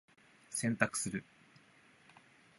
[0.49, 1.23] 洗濯する。